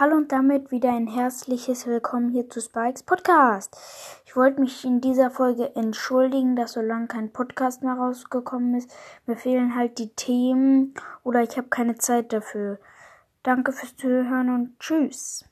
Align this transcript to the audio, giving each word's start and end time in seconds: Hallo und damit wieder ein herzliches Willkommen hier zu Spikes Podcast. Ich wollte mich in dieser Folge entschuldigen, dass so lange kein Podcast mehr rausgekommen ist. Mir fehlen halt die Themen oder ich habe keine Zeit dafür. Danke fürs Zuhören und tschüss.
Hallo 0.00 0.14
und 0.14 0.30
damit 0.30 0.70
wieder 0.70 0.92
ein 0.92 1.08
herzliches 1.08 1.84
Willkommen 1.88 2.28
hier 2.28 2.48
zu 2.48 2.60
Spikes 2.60 3.02
Podcast. 3.02 3.76
Ich 4.26 4.36
wollte 4.36 4.60
mich 4.60 4.84
in 4.84 5.00
dieser 5.00 5.28
Folge 5.28 5.74
entschuldigen, 5.74 6.54
dass 6.54 6.74
so 6.74 6.80
lange 6.80 7.08
kein 7.08 7.32
Podcast 7.32 7.82
mehr 7.82 7.94
rausgekommen 7.94 8.76
ist. 8.76 8.94
Mir 9.26 9.34
fehlen 9.34 9.74
halt 9.74 9.98
die 9.98 10.10
Themen 10.10 10.94
oder 11.24 11.42
ich 11.42 11.56
habe 11.56 11.66
keine 11.66 11.96
Zeit 11.96 12.32
dafür. 12.32 12.78
Danke 13.42 13.72
fürs 13.72 13.96
Zuhören 13.96 14.54
und 14.54 14.78
tschüss. 14.78 15.44